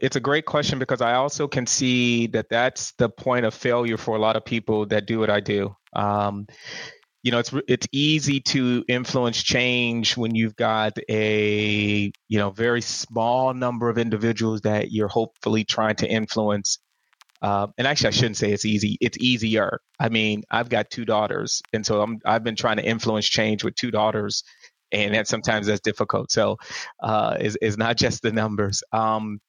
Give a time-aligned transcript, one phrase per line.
[0.00, 3.98] It's a great question because I also can see that that's the point of failure
[3.98, 5.76] for a lot of people that do what I do.
[5.94, 6.46] Um,
[7.22, 12.80] you know, it's it's easy to influence change when you've got a you know very
[12.80, 16.78] small number of individuals that you're hopefully trying to influence.
[17.42, 18.96] Uh, and actually, I shouldn't say it's easy.
[19.00, 19.80] It's easier.
[19.98, 23.64] I mean, I've got two daughters, and so I'm I've been trying to influence change
[23.64, 24.44] with two daughters,
[24.90, 26.32] and that sometimes that's difficult.
[26.32, 26.56] So,
[27.02, 28.82] uh, is is not just the numbers.
[28.92, 29.40] Um,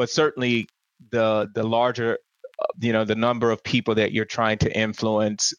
[0.00, 0.66] but certainly
[1.10, 2.16] the the larger
[2.62, 5.52] uh, you know the number of people that you're trying to influence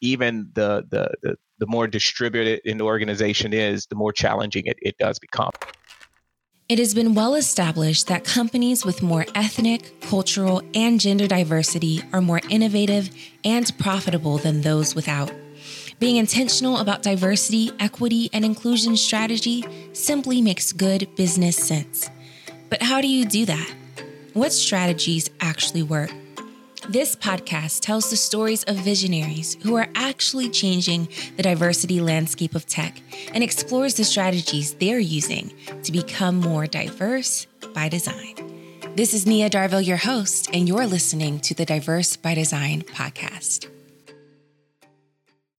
[0.00, 4.96] even the the the, the more distributed an organization is the more challenging it, it
[4.98, 5.50] does become
[6.68, 12.20] it has been well established that companies with more ethnic, cultural, and gender diversity are
[12.20, 13.08] more innovative
[13.42, 15.32] and profitable than those without.
[15.98, 22.10] Being intentional about diversity, equity, and inclusion strategy simply makes good business sense.
[22.68, 23.74] But how do you do that?
[24.34, 26.12] What strategies actually work?
[26.88, 32.66] This podcast tells the stories of visionaries who are actually changing the diversity landscape of
[32.66, 33.00] tech
[33.32, 38.34] and explores the strategies they're using to become more diverse by design.
[38.96, 43.68] This is Nia Darville, your host, and you're listening to the Diverse by Design podcast.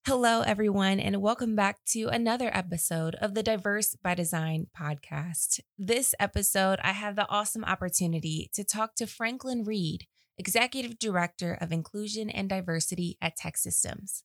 [0.07, 5.59] Hello, everyone, and welcome back to another episode of the Diverse by Design podcast.
[5.77, 11.71] This episode, I have the awesome opportunity to talk to Franklin Reed, Executive Director of
[11.71, 14.23] Inclusion and Diversity at TEKsystems.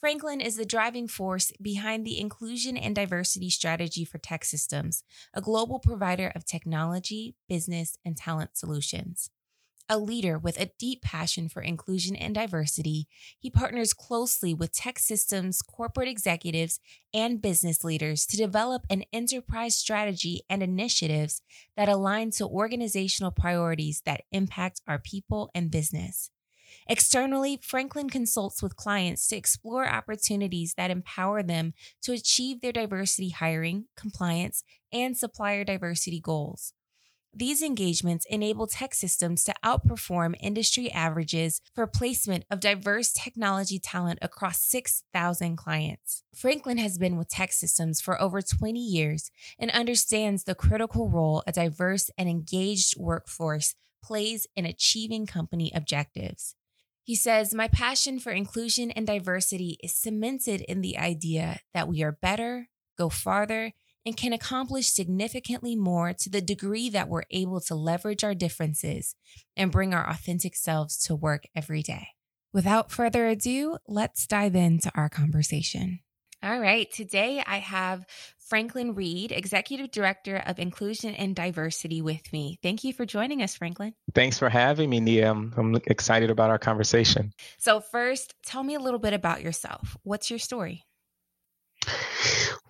[0.00, 5.02] Franklin is the driving force behind the inclusion and diversity strategy for TEKsystems,
[5.34, 9.30] a global provider of technology, business, and talent solutions.
[9.88, 15.58] A leader with a deep passion for inclusion and diversity, he partners closely with TEKsystems,
[15.66, 16.80] corporate executives
[17.12, 21.42] and business leaders to develop an enterprise strategy and initiatives
[21.76, 26.30] that align to organizational priorities that impact our people and business.
[26.88, 33.30] Externally, Franklin consults with clients to explore opportunities that empower them to achieve their diversity
[33.30, 36.72] hiring, compliance, and supplier diversity goals.
[37.34, 44.60] These engagements enable TEKsystems to outperform industry averages for placement of diverse technology talent across
[44.62, 46.24] 6,000 clients.
[46.34, 51.52] Franklin has been with TEKsystems for over 20 years and understands the critical role a
[51.52, 56.54] diverse and engaged workforce plays in achieving company objectives.
[57.02, 62.02] He says, My passion for inclusion and diversity is cemented in the idea that we
[62.02, 62.68] are better,
[62.98, 63.72] go farther,
[64.04, 69.14] and can accomplish significantly more to the degree that we're able to leverage our differences
[69.56, 72.08] and bring our authentic selves to work every day.
[72.52, 76.00] Without further ado, let's dive into our conversation.
[76.44, 78.04] All right, today I have
[78.48, 82.58] Franklin Reed, Executive Director of Inclusion and Diversity, with me.
[82.60, 83.94] Thank you for joining us, Franklin.
[84.12, 85.30] Thanks for having me, Nia.
[85.30, 87.32] I'm, I'm excited about our conversation.
[87.58, 89.96] So, first, tell me a little bit about yourself.
[90.02, 90.84] What's your story?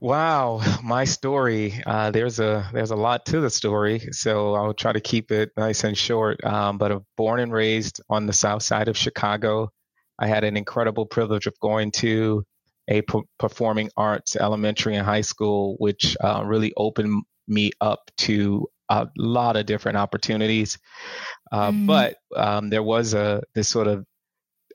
[0.00, 1.80] Wow, my story.
[1.86, 5.52] Uh, there's a there's a lot to the story, so I'll try to keep it
[5.56, 6.42] nice and short.
[6.44, 9.70] Um, but I'm born and raised on the south side of Chicago.
[10.18, 12.44] I had an incredible privilege of going to
[12.88, 13.02] a
[13.38, 19.56] performing arts elementary and high school, which uh, really opened me up to a lot
[19.56, 20.78] of different opportunities.
[21.50, 21.86] Uh, mm.
[21.86, 24.04] But um, there was a this sort of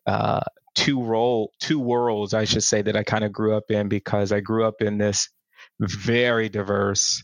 [0.06, 0.42] uh,
[0.78, 4.32] two role two worlds i should say that i kind of grew up in because
[4.32, 5.28] i grew up in this
[5.80, 7.24] very diverse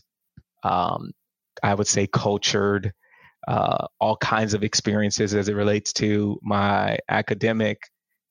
[0.64, 1.12] um,
[1.62, 2.92] i would say cultured
[3.46, 7.78] uh, all kinds of experiences as it relates to my academic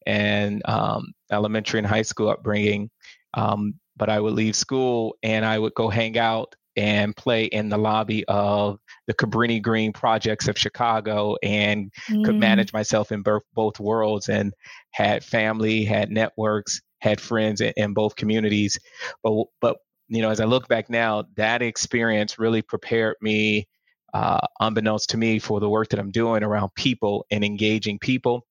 [0.06, 2.90] and um, elementary and high school upbringing.
[3.36, 7.70] Um, but i would leave school and i would go hang out and play in
[7.70, 12.26] the lobby of the Cabrini Green projects of Chicago and mm.
[12.26, 14.54] could manage myself in both, both worlds and
[14.92, 18.80] had family, had networks, had friends in, in both communities.
[19.24, 23.68] But, but, you know, as I look back now, that experience really prepared me,
[24.14, 28.46] uh, unbeknownst to me, for the work that I'm doing around people and engaging people.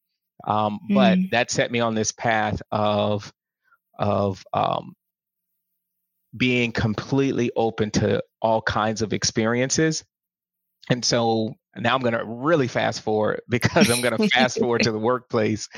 [0.47, 0.95] Um, mm.
[0.95, 3.33] But that set me on this path of,
[3.99, 4.95] of um,
[6.37, 10.05] being completely open to all kinds of experiences.
[10.91, 14.83] And so now I'm going to really fast forward because I'm going to fast forward
[14.83, 15.69] to the workplace.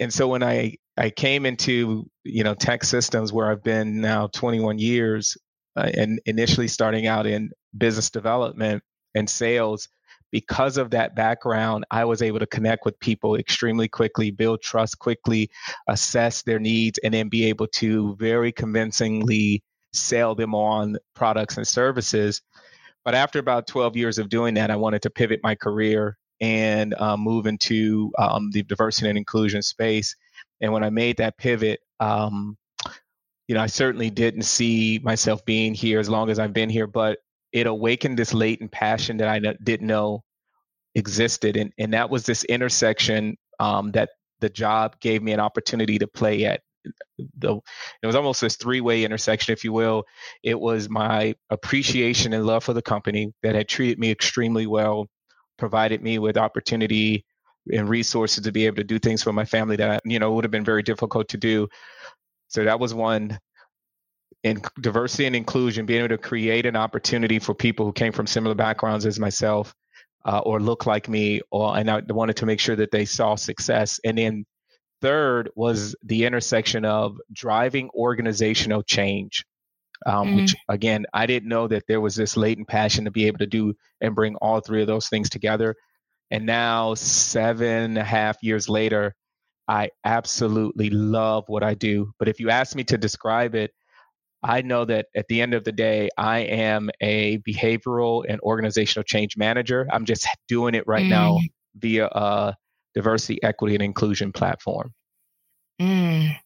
[0.00, 4.78] And so when I, I came into, you know, TEKsystems where I've been now 21
[4.78, 5.36] years
[5.76, 8.82] uh, and initially starting out in business development
[9.14, 9.88] and sales,
[10.30, 14.98] because of that background, I was able to connect with people extremely quickly, build trust
[14.98, 15.50] quickly,
[15.86, 21.66] assess their needs, and then be able to very convincingly sell them on products and
[21.66, 22.42] services.
[23.04, 26.94] but after about 12 years of doing that, I wanted to pivot my career and
[26.94, 30.14] uh, move into um, the diversity and inclusion space.
[30.60, 32.56] And when I made that pivot, um,
[33.48, 36.86] you know, I certainly didn't see myself being here as long as I've been here,
[36.86, 37.18] but
[37.52, 40.24] it awakened this latent passion that I didn't know
[40.94, 41.56] existed.
[41.56, 44.10] And, and that was this intersection um, that
[44.40, 46.62] the job gave me an opportunity to play at.
[47.38, 47.60] The,
[48.02, 50.04] it was almost this three-way intersection, if you will.
[50.42, 55.06] It was my appreciation and love for the company that had treated me extremely well,
[55.58, 57.24] provided me with opportunity
[57.72, 60.44] and resources to be able to do things for my family that you know would
[60.44, 61.68] have been very difficult to do.
[62.48, 63.38] So that was one.
[64.42, 68.26] In diversity and inclusion, being able to create an opportunity for people who came from
[68.26, 69.72] similar backgrounds as myself
[70.24, 73.36] uh, or look like me, or and I wanted to make sure that they saw
[73.36, 74.00] success.
[74.04, 74.44] And then
[75.02, 79.44] third was the intersection of driving organizational change,
[80.06, 80.36] um, mm.
[80.36, 83.46] which again I didn't know that there was this latent passion to be able to
[83.46, 85.76] do and bring all three of those things together.
[86.30, 89.14] And now, seven and a half years later,
[89.68, 92.12] I absolutely love what I do.
[92.18, 93.72] But if you ask me to describe it,
[94.42, 99.04] I know that at the end of the day, I am a behavioral and organizational
[99.04, 99.86] change manager.
[99.92, 101.10] I'm just doing it right mm.
[101.10, 101.38] now
[101.76, 102.56] via a
[102.94, 104.92] diversity, equity, and inclusion platform.
[105.80, 106.36] Mm.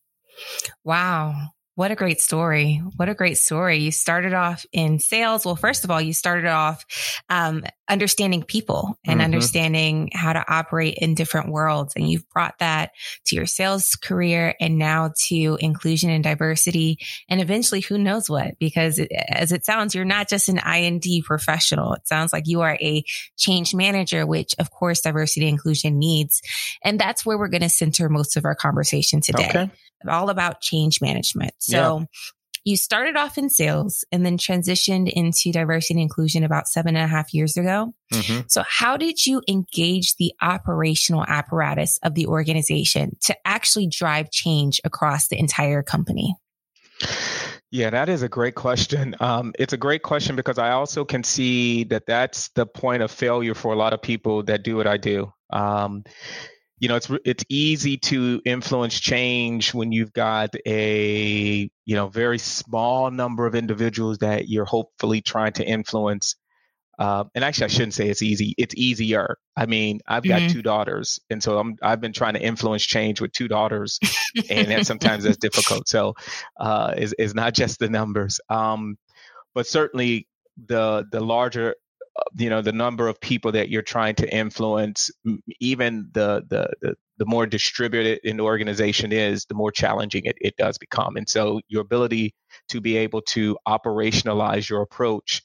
[0.84, 1.50] Wow.
[1.76, 2.80] What a great story.
[2.96, 3.76] What a great story.
[3.80, 5.44] You started off in sales.
[5.44, 6.86] Well, first of all, you started off
[7.28, 9.24] um, understanding people and mm-hmm.
[9.26, 11.92] understanding how to operate in different worlds.
[11.94, 12.92] And you've brought that
[13.26, 16.98] to your sales career and now to inclusion and diversity.
[17.28, 18.58] And eventually, who knows what?
[18.58, 21.92] Because it, as it sounds, you're not just an I&D professional.
[21.92, 23.04] It sounds like you are a
[23.36, 26.40] change manager, which of course diversity and inclusion needs.
[26.82, 29.48] And that's where we're going to center most of our conversation today.
[29.50, 29.70] Okay
[30.08, 31.52] all about change management.
[31.58, 32.04] So yeah.
[32.64, 37.04] you started off in sales and then transitioned into diversity and inclusion about seven and
[37.04, 37.94] a half years ago.
[38.12, 38.42] Mm-hmm.
[38.48, 44.80] So how did you engage the operational apparatus of the organization to actually drive change
[44.84, 46.34] across the entire company?
[47.70, 49.16] Yeah, that is a great question.
[49.26, 53.10] Um, it's a great question because I also can see that that's the point of
[53.10, 55.32] failure for a lot of people that do what I do.
[55.50, 56.04] Um,
[56.78, 62.38] you know it's it's easy to influence change when you've got a you know very
[62.38, 66.36] small number of individuals that you're hopefully trying to influence.
[66.98, 69.36] Uh, and actually i shouldn't say it's easy it's easier.
[69.54, 70.52] I mean i've got mm-hmm.
[70.52, 74.00] two daughters and so i'm i've been trying to influence change with two daughters
[74.48, 75.88] and that sometimes that's difficult.
[75.88, 76.14] So
[76.58, 78.40] uh is is not just the numbers.
[78.48, 78.96] Um
[79.54, 80.26] but certainly
[80.68, 81.74] the the larger
[82.36, 85.10] you know the number of people that you're trying to influence
[85.60, 90.56] even the the the, the more distributed an organization is the more challenging it, it
[90.56, 91.16] does become.
[91.16, 92.34] And so your ability
[92.68, 95.42] to be able to operationalize your approach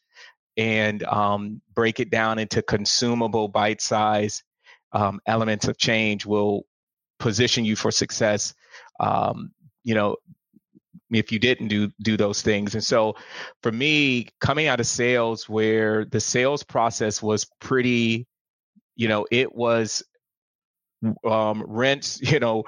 [0.58, 4.44] and um, break it down into consumable bite size
[4.92, 6.64] um, elements of change will
[7.20, 8.54] position you for success
[9.00, 9.52] um,
[9.84, 10.18] you know
[11.12, 12.74] if you didn't do do those things.
[12.74, 13.16] And so
[13.62, 18.28] for me, coming out of sales where the sales process was pretty,
[18.96, 20.04] you know, it was
[21.24, 22.64] um rinse, you know,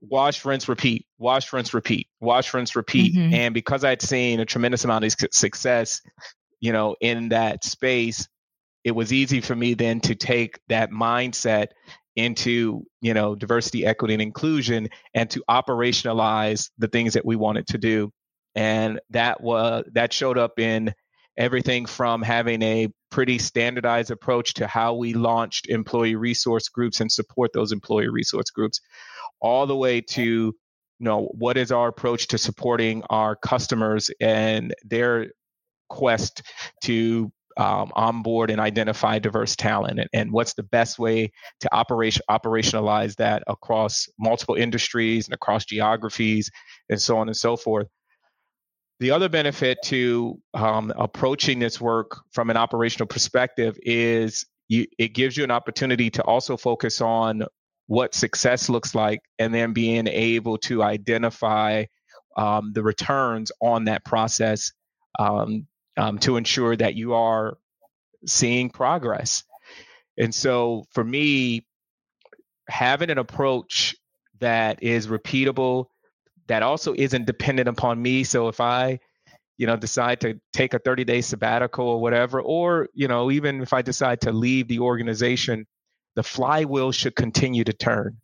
[0.00, 3.14] wash, rinse, repeat, wash, rinse, repeat, wash, rinse, repeat.
[3.14, 3.34] Mm-hmm.
[3.34, 6.00] And because I'd seen a tremendous amount of success,
[6.60, 8.28] you know, in that space,
[8.84, 11.68] it was easy for me then to take that mindset
[12.16, 17.66] into you know diversity equity and inclusion and to operationalize the things that we wanted
[17.68, 18.10] to do.
[18.54, 20.94] And that was that showed up in
[21.36, 27.12] everything from having a pretty standardized approach to how we launched employee resource groups and
[27.12, 28.80] support those employee resource groups
[29.40, 30.54] all the way to you
[30.98, 35.26] know what is our approach to supporting our customers and their
[35.88, 36.42] quest
[36.82, 42.22] to um, onboard and identify diverse talent and, and what's the best way to operation,
[42.30, 46.50] operationalize that across multiple industries and across geographies
[46.90, 47.86] and so on and so forth.
[49.00, 55.08] The other benefit to um, approaching this work from an operational perspective is you, it
[55.08, 57.44] gives you an opportunity to also focus on
[57.86, 61.84] what success looks like and then being able to identify
[62.36, 64.72] um, the returns on that process
[65.18, 67.58] um, um, to ensure that you are
[68.26, 69.44] seeing progress.
[70.18, 71.66] And so for me,
[72.68, 73.96] having an approach
[74.40, 75.86] that is repeatable,
[76.46, 78.24] that also isn't dependent upon me.
[78.24, 79.00] So if I,
[79.56, 83.62] you know, decide to take a 30 day sabbatical or whatever, or, you know, even
[83.62, 85.66] if I decide to leave the organization,
[86.14, 88.18] the flywheel should continue to turn.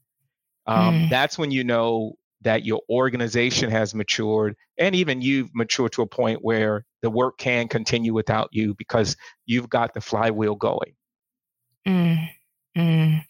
[0.66, 1.10] Um, mm.
[1.10, 6.06] That's when you know that your organization has matured and even you've matured to a
[6.06, 10.94] point where the work can continue without you because you've got the flywheel going.
[11.86, 12.28] Mm,
[12.76, 13.24] mm.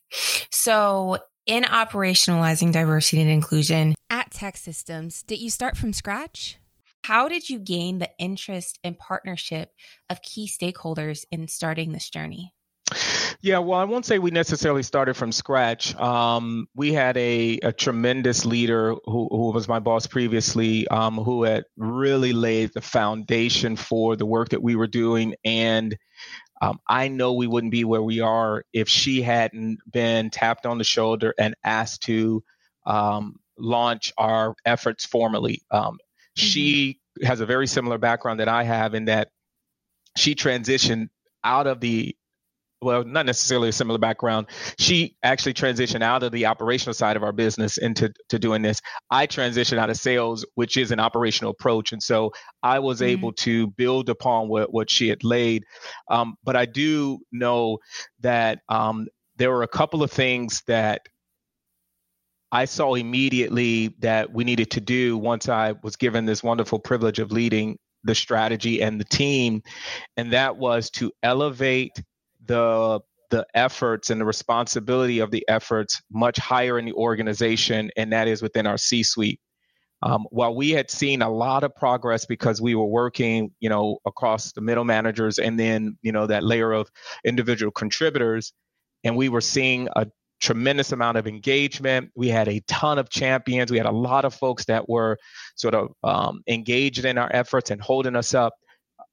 [0.51, 6.59] So, in operationalizing diversity and inclusion at TEKsystems, did you start from scratch?
[7.05, 9.71] How did you gain the interest and partnership
[10.09, 12.55] of key stakeholders in starting this journey?
[13.43, 15.97] Yeah, well, I won't say we necessarily started from scratch.
[15.97, 21.43] Um, we had a, a tremendous leader who, who, was my boss previously, um, who
[21.43, 25.35] had really laid the foundation for the work that we were doing.
[25.45, 25.99] And
[26.61, 30.79] um, I know we wouldn't be where we are if she hadn't been tapped on
[30.79, 32.45] the shoulder and asked to
[32.87, 35.63] um, launch our efforts formally.
[35.73, 35.97] Um, mm-hmm.
[36.37, 39.31] She has a very similar background that I have in that
[40.17, 41.09] she transitioned
[41.43, 42.15] out of the
[42.83, 44.49] well, not necessarily a similar background.
[44.79, 48.81] She actually transitioned out of the operational side of our business into to doing this.
[49.11, 53.09] I transitioned out of sales, which is an operational approach, and so I was mm-hmm.
[53.09, 55.65] able to build upon what what she had laid.
[56.11, 57.79] Um, but I do know
[58.21, 61.03] that um, there were a couple of things that
[62.51, 67.19] I saw immediately that we needed to do once I was given this wonderful privilege
[67.19, 69.63] of leading the strategy and the team,
[70.17, 71.93] and that was to elevate
[72.47, 78.13] the the efforts and the responsibility of the efforts much higher in the organization, and
[78.13, 79.41] that is within our C-suite.
[80.03, 83.99] Um, while we had seen a lot of progress because we were working, you know,
[84.05, 86.91] across the middle managers and then, you know, that layer of
[87.25, 88.53] individual contributors,
[89.05, 90.07] and we were seeing a
[90.41, 92.11] tremendous amount of engagement.
[92.17, 93.71] We had a ton of champions.
[93.71, 95.17] We had a lot of folks that were
[95.55, 98.55] sort of um, engaged in our efforts and holding us up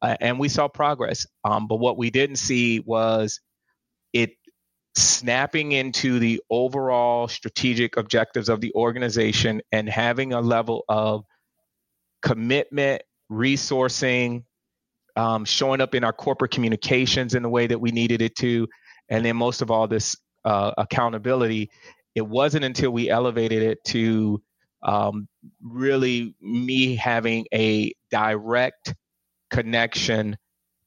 [0.01, 1.25] uh, and we saw progress.
[1.43, 3.39] Um, but what we didn't see was
[4.13, 4.31] it
[4.95, 11.23] snapping into the overall strategic objectives of the organization and having a level of
[12.21, 13.01] commitment,
[13.31, 14.43] resourcing,
[15.15, 18.67] um, showing up in our corporate communications in the way that we needed it to,
[19.09, 20.15] and then most of all, this
[20.45, 21.69] uh, accountability.
[22.15, 24.41] It wasn't until we elevated it to
[24.83, 25.27] um,
[25.61, 28.95] really me having a direct
[29.49, 30.37] connection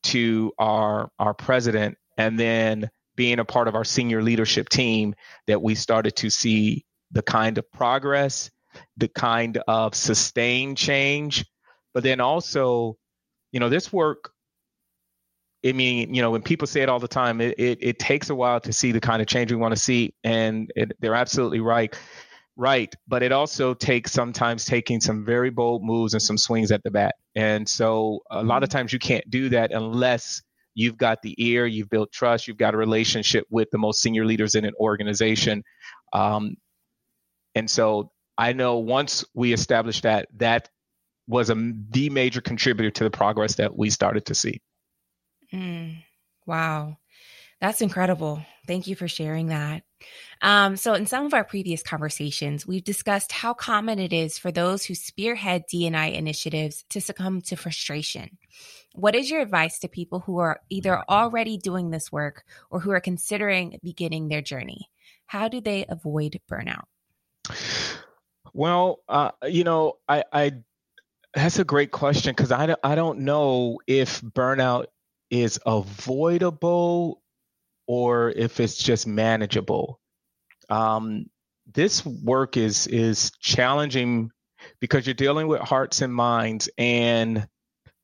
[0.04, 5.14] to our our president and then being a part of our senior leadership team
[5.46, 8.50] that we started to see the kind of progress
[8.96, 11.44] the kind of sustained change
[11.94, 12.96] but then also
[13.52, 14.32] you know this work
[15.64, 18.30] I mean, you know, when people say it all the time, it, it, it takes
[18.30, 20.12] a while to see the kind of change we want to see.
[20.24, 21.96] And it, they're absolutely right
[22.56, 26.82] right but it also takes sometimes taking some very bold moves and some swings at
[26.82, 27.14] the bat.
[27.34, 28.78] And so a lot of mm-hmm.
[28.78, 30.42] times you can't do that unless
[30.74, 34.24] you've got the ear you've built trust you've got a relationship with the most senior
[34.24, 35.62] leaders in an organization.
[36.12, 36.56] Um,
[37.54, 40.70] and so i know once we established that that
[41.28, 44.60] was a the major contributor to the progress that we started to see.
[45.52, 46.02] Mm,
[46.46, 46.98] wow.
[47.60, 48.44] That's incredible.
[48.66, 49.84] Thank you for sharing that
[50.42, 54.50] um, so, in some of our previous conversations, we've discussed how common it is for
[54.50, 58.38] those who spearhead D&I initiatives to succumb to frustration.
[58.94, 62.90] What is your advice to people who are either already doing this work or who
[62.90, 64.90] are considering beginning their journey?
[65.26, 66.84] How do they avoid burnout?
[68.52, 70.52] Well, uh, you know, I, I
[71.34, 74.86] that's a great question because I, I don't know if burnout
[75.30, 77.22] is avoidable
[77.86, 80.00] or if it's just manageable
[80.72, 81.26] um,
[81.74, 84.30] this work is is challenging
[84.80, 87.46] because you're dealing with hearts and minds, and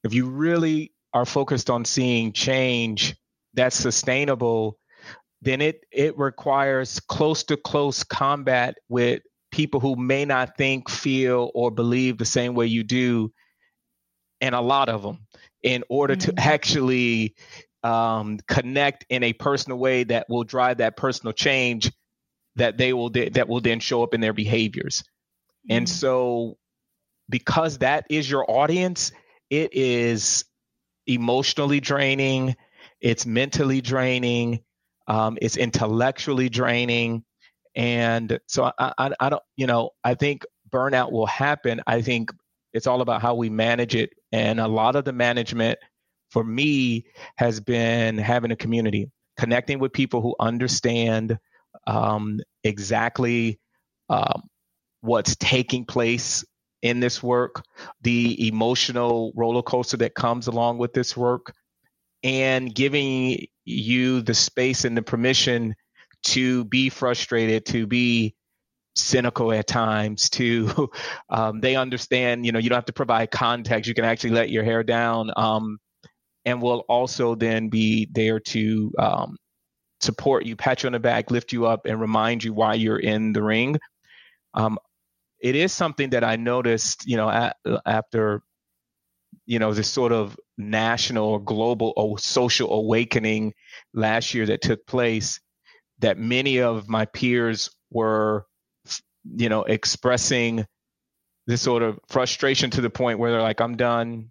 [0.05, 3.17] if you really are focused on seeing change
[3.55, 4.79] that's sustainable,
[5.41, 11.51] then it it requires close to close combat with people who may not think, feel,
[11.55, 13.33] or believe the same way you do,
[14.43, 15.21] and a lot of them,
[15.63, 16.37] in order mm-hmm.
[16.37, 17.35] to actually
[17.83, 21.91] um, connect in a personal way that will drive that personal change
[22.59, 25.03] that they will that will then show up in their behaviors.
[25.03, 25.77] Mm-hmm.
[25.79, 26.59] And so
[27.29, 29.13] because that is your audience,
[29.51, 30.45] it is
[31.07, 32.57] emotionally draining,
[33.01, 34.61] it's mentally draining,
[35.07, 37.25] um, it's intellectually draining.
[37.75, 41.81] And so I, I, I don't, you know, I think burnout will happen.
[41.87, 42.31] I think
[42.73, 44.11] it's all about how we manage it.
[44.33, 45.79] And a lot of the management
[46.31, 51.39] for me has been having a community, connecting with people who understand
[51.89, 53.59] um, exactly
[54.09, 54.43] um,
[55.01, 56.45] what's taking place
[56.83, 57.65] in this work,
[58.03, 61.53] the emotional roller coaster that comes along with this work,
[62.23, 65.75] and giving you the space and the permission
[66.25, 68.35] to be frustrated, to be
[68.95, 70.91] cynical at times to
[71.31, 73.89] um, they understand you know you don't have to provide context.
[73.89, 75.79] You can actually let your hair down um,
[76.45, 79.37] and will also then be there to um,
[80.01, 82.99] support you pat you on the back lift you up and remind you why you're
[82.99, 83.79] in the ring.
[84.55, 84.79] Um,
[85.41, 88.43] it is something that i noticed you know at, after
[89.47, 93.55] you know this sort of national or global or social awakening
[93.95, 95.41] last year that took place
[96.01, 98.47] that many of my peers were
[99.37, 100.65] you know, expressing
[101.47, 104.31] this sort of frustration to the point where they're like, I'm done,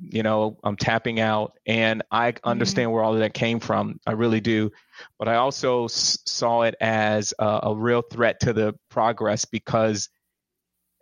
[0.00, 1.58] you know, I'm tapping out.
[1.66, 2.48] And I mm-hmm.
[2.48, 2.94] understand mm-hmm.
[2.94, 4.00] where all of that came from.
[4.06, 4.70] I really do.
[5.18, 10.08] But I also s- saw it as a, a real threat to the progress because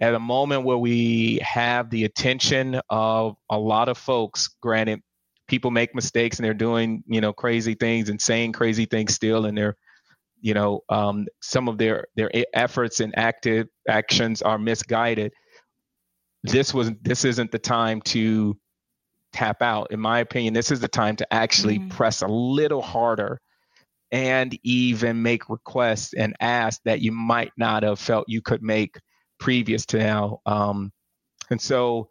[0.01, 5.03] at a moment where we have the attention of a lot of folks, granted,
[5.47, 9.47] people make mistakes and they're doing, you know, crazy things and saying crazy things still,
[9.47, 9.77] and they're
[10.43, 15.35] you know um, some of their their efforts and active actions are misguided
[16.43, 18.57] this was this isn't the time to
[19.33, 21.89] tap out in my opinion this is the time to actually mm-hmm.
[21.89, 23.41] press a little harder
[24.13, 28.99] and even make requests and ask that you might not have felt you could make
[29.39, 30.93] previous to now um,
[31.51, 32.09] and so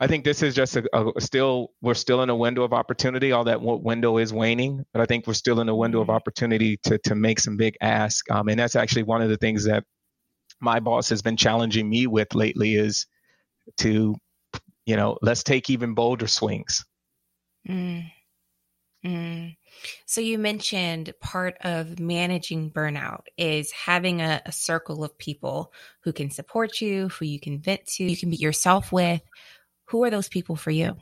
[0.00, 3.30] I think this is just a, a, still we're still in a window of opportunity.
[3.30, 6.16] All that window is waning, but I think we're still in a window of mm-hmm.
[6.16, 8.28] opportunity to to make some big ask.
[8.28, 9.84] Um, and that's actually one of the things that
[10.62, 13.06] my boss has been challenging me with lately is
[13.78, 14.16] to,
[14.86, 16.84] you know, let's take even bolder swings.
[17.68, 18.10] Mm.
[19.04, 19.56] Mm.
[20.06, 25.72] So you mentioned part of managing burnout is having a, a, circle of people
[26.02, 29.20] who can support you, who you can vent to, you can be yourself with.
[29.86, 30.96] Who are those people for you?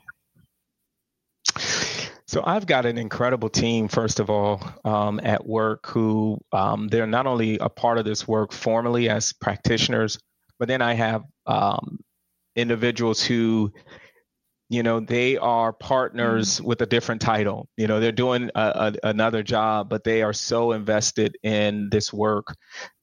[2.25, 7.05] So I've got an incredible team, first of all, um, at work who um, they're
[7.05, 10.17] not only a part of this work formally as practitioners,
[10.57, 11.99] but then I have um,
[12.55, 13.71] individuals who
[14.69, 16.67] you know they are partners mm-hmm.
[16.67, 17.67] with a different title.
[17.77, 22.13] You know they're doing a, a, another job but they are so invested in this
[22.13, 22.55] work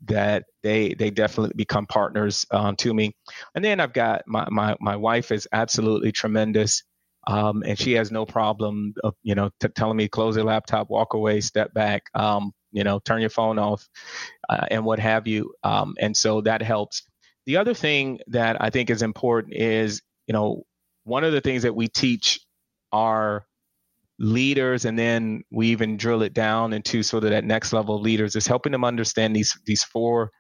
[0.07, 3.15] that they they definitely become partners um, to me.
[3.55, 6.83] And then i've got my my, my wife is absolutely tremendous
[7.29, 10.89] um, and she has no problem of, you know t- telling me close your laptop
[10.91, 13.87] walk away step back um, you know turn your phone off
[14.49, 17.03] uh, and what have you um, and so that helps
[17.49, 20.63] the other thing that i think is important is you know
[21.05, 22.41] one of the things that we teach
[22.93, 23.45] our
[24.19, 28.03] leaders and then we even drill it down into sort of that next level of
[28.03, 30.31] leaders is helping them understand these these four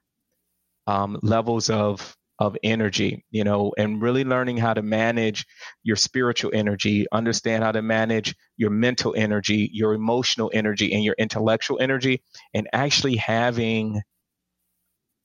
[0.86, 5.46] um, levels of of energy you know and really learning how to manage
[5.84, 11.14] your spiritual energy understand how to manage your mental energy your emotional energy and your
[11.18, 14.00] intellectual energy and actually having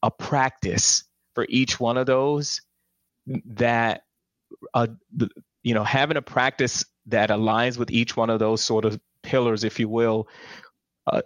[0.01, 1.03] a practice
[1.35, 2.61] for each one of those
[3.45, 4.03] that
[4.73, 4.89] a
[5.63, 9.63] you know having a practice that aligns with each one of those sort of pillars,
[9.63, 10.27] if you will,
[11.07, 11.21] uh,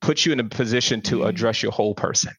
[0.00, 1.28] puts you in a position to mm-hmm.
[1.28, 2.32] address your whole person.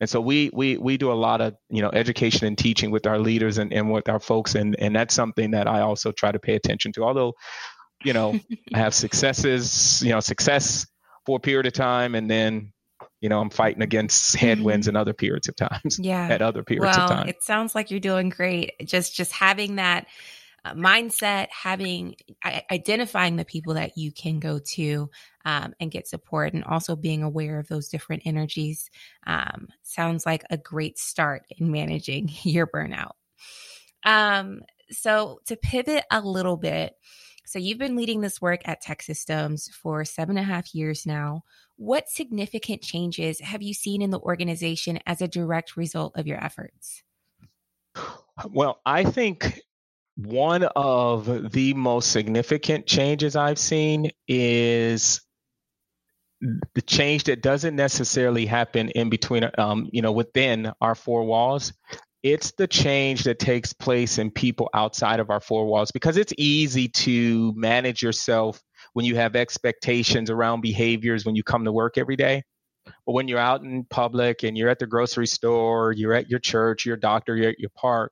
[0.00, 3.06] And so we we we do a lot of you know education and teaching with
[3.06, 6.32] our leaders and, and with our folks, and and that's something that I also try
[6.32, 7.04] to pay attention to.
[7.04, 7.34] Although,
[8.02, 8.38] you know,
[8.74, 10.86] I have successes, you know, success
[11.24, 12.73] for a period of time, and then
[13.24, 14.96] you know, I'm fighting against headwinds mm-hmm.
[14.96, 15.98] in other periods of times.
[16.04, 16.28] Yeah.
[16.28, 17.28] At other periods well, of time.
[17.28, 18.74] It sounds like you're doing great.
[18.84, 20.06] Just just having that
[20.62, 22.16] uh, mindset, having
[22.70, 25.08] identifying the people that you can go to
[25.46, 28.90] um, and get support, and also being aware of those different energies
[29.26, 33.12] um, sounds like a great start in managing your burnout.
[34.04, 34.60] Um,
[34.90, 36.92] so to pivot a little bit,
[37.46, 41.42] so you've been leading this work at TEKsystems for seven and a half years now.
[41.76, 46.42] What significant changes have you seen in the organization as a direct result of your
[46.42, 47.02] efforts?
[48.50, 49.60] Well, I think
[50.16, 55.20] one of the most significant changes I've seen is
[56.40, 61.72] the change that doesn't necessarily happen in between, um, you know, within our four walls.
[62.24, 66.32] It's the change that takes place in people outside of our four walls because it's
[66.38, 68.62] easy to manage yourself
[68.94, 72.42] when you have expectations around behaviors when you come to work every day.
[72.86, 76.38] But when you're out in public and you're at the grocery store, you're at your
[76.38, 78.10] church, your doctor, you're at your park,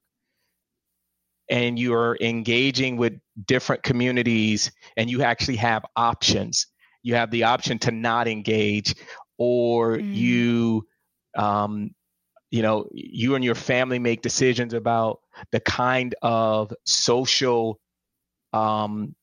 [1.49, 3.15] and you're engaging with
[3.47, 6.67] different communities and you actually have options.
[7.03, 8.95] You have the option to not engage,
[9.39, 10.15] or mm.
[10.15, 10.87] you,
[11.35, 11.95] um,
[12.53, 15.21] you know, you and your family make decisions about
[15.53, 17.81] the kind of social
[18.53, 19.17] um,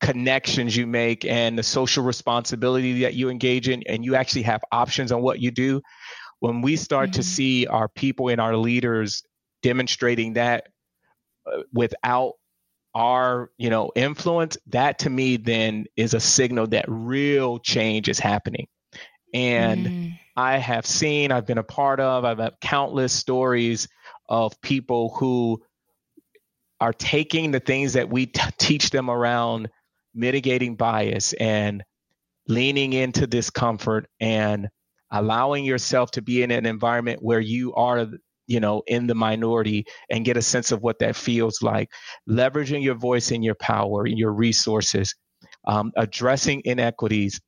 [0.00, 4.60] connections you make and the social responsibility that you engage in and you actually have
[4.72, 5.80] options on what you do
[6.40, 7.20] when we start mm-hmm.
[7.20, 9.22] to see our people and our leaders
[9.62, 10.66] demonstrating that
[11.46, 12.32] uh, without
[12.96, 18.18] our you know influence that to me then is a signal that real change is
[18.18, 18.66] happening
[19.34, 20.18] and mm.
[20.36, 23.88] i have seen i've been a part of i've had countless stories
[24.28, 25.60] of people who
[26.80, 29.68] are taking the things that we t- teach them around
[30.14, 31.82] mitigating bias and
[32.48, 34.68] leaning into discomfort and
[35.10, 38.06] allowing yourself to be in an environment where you are
[38.46, 41.90] you know in the minority and get a sense of what that feels like
[42.28, 45.14] leveraging your voice and your power and your resources
[45.66, 47.40] um, addressing inequities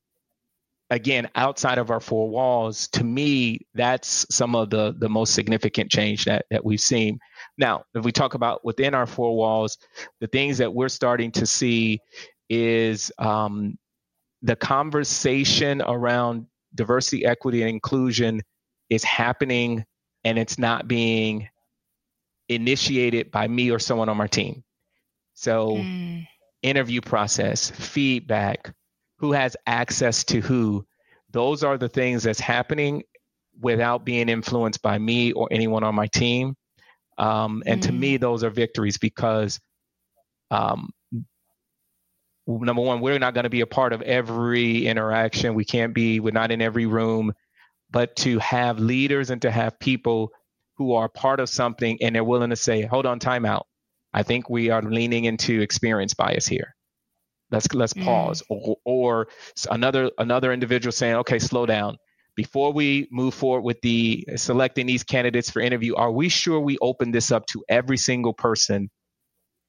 [0.90, 5.90] again outside of our four walls to me that's some of the the most significant
[5.90, 7.18] change that that we've seen
[7.58, 9.76] now if we talk about within our four walls
[10.20, 12.00] the things that we're starting to see
[12.48, 13.78] is um,
[14.42, 18.40] the conversation around diversity equity and inclusion
[18.88, 19.84] is happening
[20.24, 21.48] and it's not being
[22.48, 24.64] initiated by me or someone on my team.
[25.34, 26.26] So, mm.
[26.62, 28.72] interview process, feedback,
[29.18, 30.86] who has access to who,
[31.30, 33.02] those are the things that's happening
[33.60, 36.54] without being influenced by me or anyone on my team.
[37.18, 37.86] Um, and mm.
[37.86, 38.20] to me, mm.
[38.20, 39.60] those are victories because,
[40.50, 40.90] um,
[42.46, 45.54] number one, we're not going to be a part of every interaction.
[45.54, 47.32] We can't be, we're not in every room
[47.90, 50.30] but to have leaders and to have people
[50.76, 53.66] who are part of something and they're willing to say, hold on, time out.
[54.12, 56.74] I think we are leaning into experience bias here.
[57.50, 58.04] Let's let's mm.
[58.04, 58.42] pause.
[58.48, 59.28] Or, or
[59.70, 61.96] another another individual saying, okay, slow down.
[62.34, 66.78] Before we move forward with the selecting these candidates for interview, are we sure we
[66.80, 68.90] open this up to every single person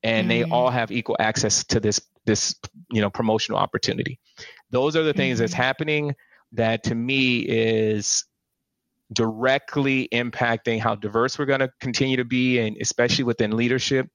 [0.04, 0.30] and mm.
[0.30, 2.56] they all have equal access to this this
[2.92, 4.20] you know promotional opportunity?
[4.70, 5.42] Those are the things mm.
[5.42, 6.14] that's happening
[6.54, 8.26] that to me is
[9.12, 14.08] directly impacting how diverse we're going to continue to be, and especially within leadership,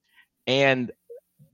[0.47, 0.93] and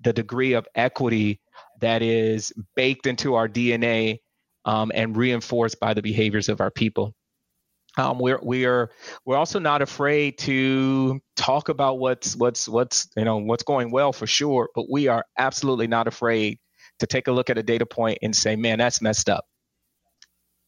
[0.02, 1.40] the degree of equity
[1.80, 4.18] that is baked into our DNA
[4.64, 7.14] um, and reinforced by the behaviors of our people.
[7.98, 8.90] Um, we're we are
[9.24, 14.12] we're also not afraid to talk about what's what's what's you know what's going well
[14.12, 16.58] for sure, but we are absolutely not afraid
[17.00, 19.44] to take a look at a data point and say, man, that's messed up.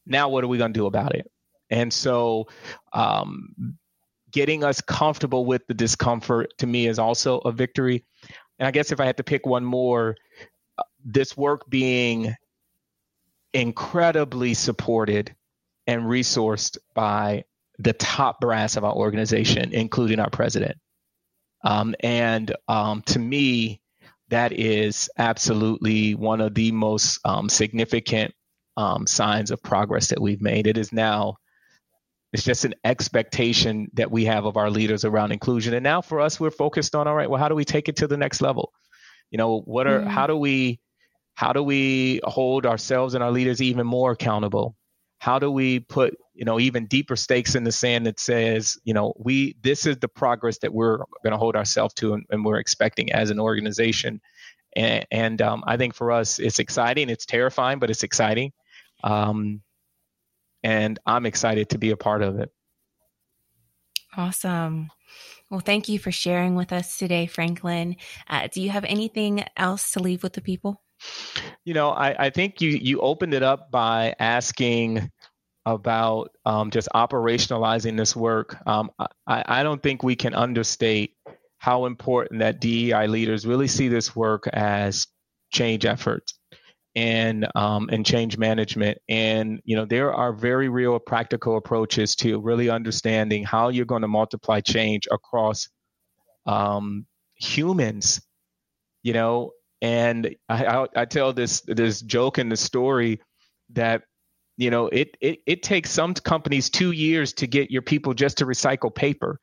[0.05, 1.29] Now, what are we going to do about it?
[1.69, 2.47] And so,
[2.91, 3.77] um,
[4.31, 8.03] getting us comfortable with the discomfort to me is also a victory.
[8.59, 10.15] And I guess if I had to pick one more,
[11.03, 12.35] this work being
[13.53, 15.35] incredibly supported
[15.85, 17.43] and resourced by
[17.79, 20.77] the top brass of our organization, including our president.
[21.63, 23.81] Um, and um, to me,
[24.29, 28.33] that is absolutely one of the most um, significant
[28.77, 30.65] um, signs of progress that we've made.
[30.67, 31.37] It is now,
[32.31, 35.73] it's just an expectation that we have of our leaders around inclusion.
[35.73, 37.97] And now for us, we're focused on all right, well, how do we take it
[37.97, 38.71] to the next level?
[39.29, 40.07] You know, what are, mm.
[40.07, 40.79] how do we,
[41.35, 44.75] how do we hold ourselves and our leaders even more accountable?
[45.19, 48.93] How do we put, you know, even deeper stakes in the sand that says, you
[48.93, 52.43] know, we, this is the progress that we're going to hold ourselves to and, and
[52.43, 54.21] we're expecting as an organization.
[54.75, 57.09] And, and um, I think for us, it's exciting.
[57.09, 58.51] It's terrifying, but it's exciting.
[59.03, 59.61] Um,
[60.61, 62.49] and I'm excited to be a part of it.
[64.15, 64.91] Awesome.
[65.49, 67.95] Well, thank you for sharing with us today, Franklin.
[68.29, 70.81] Uh, do you have anything else to leave with the people?
[71.65, 75.09] You know, I, I think you you opened it up by asking
[75.65, 78.57] about um, just operationalizing this work.
[78.67, 78.91] Um,
[79.27, 81.15] I, I don't think we can understate
[81.57, 85.07] how important that DEI leaders really see this work as
[85.53, 86.37] change efforts
[86.95, 88.97] and um, and change management.
[89.07, 94.01] And you know, there are very real practical approaches to really understanding how you're going
[94.01, 95.69] to multiply change across
[96.45, 98.21] um, humans.
[99.03, 99.51] You know,
[99.83, 103.19] and I, I, I tell this this joke in the story
[103.73, 104.03] that
[104.57, 108.37] you know it, it it takes some companies two years to get your people just
[108.37, 109.39] to recycle paper.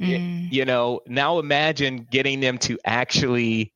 [0.00, 0.52] Mm.
[0.52, 3.72] You know, now imagine getting them to actually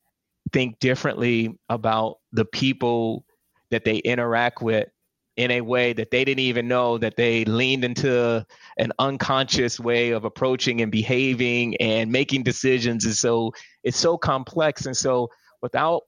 [0.53, 3.25] think differently about the people
[3.71, 4.89] that they interact with
[5.37, 8.45] in a way that they didn't even know that they leaned into
[8.79, 13.53] an unconscious way of approaching and behaving and making decisions and so
[13.85, 15.31] it's so complex and so
[15.63, 16.03] without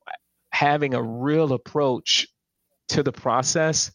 [0.51, 2.29] having a real approach
[2.89, 3.93] to the process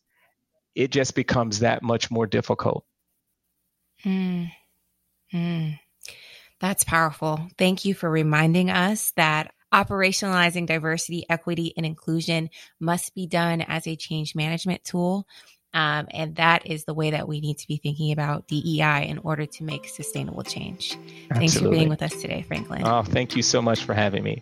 [0.73, 2.85] it just becomes that much more difficult
[4.03, 4.49] mm.
[5.33, 5.79] Mm.
[6.61, 7.49] That's powerful.
[7.57, 13.85] Thank you for reminding us that Operationalizing diversity, equity, and inclusion must be done as
[13.87, 15.27] a change management tool.
[15.73, 19.17] Um, and that is the way that we need to be thinking about DEI in
[19.17, 20.97] order to make sustainable change.
[21.29, 21.39] Absolutely.
[21.39, 22.83] Thanks for being with us today, Franklin.
[22.85, 24.41] Oh, thank you so much for having me.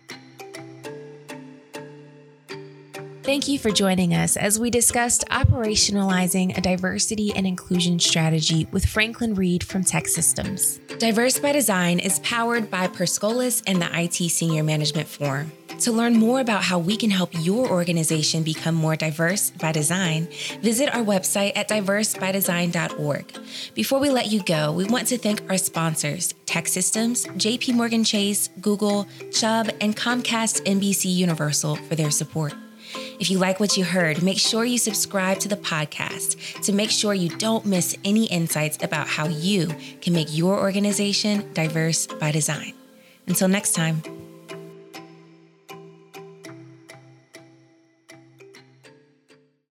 [3.24, 8.84] Thank you for joining us as we discussed operationalizing a diversity and inclusion strategy with
[8.84, 10.98] Franklin Reed from TEKsystems.
[10.98, 15.52] Diverse by Design is powered by Perscolis and the IT Senior Management Forum.
[15.80, 20.28] To learn more about how we can help your organization become more diverse by design,
[20.60, 23.38] visit our website at diversebydesign.org.
[23.72, 28.50] Before we let you go, we want to thank our sponsors, TEKsystems, JP Morgan Chase,
[28.60, 32.52] Google, Chubb, and Comcast NBC Universal for their support.
[33.20, 36.90] If you like what you heard, make sure you subscribe to the podcast to make
[36.90, 39.68] sure you don't miss any insights about how you
[40.00, 42.72] can make your organization diverse by design.
[43.26, 44.23] Until next time.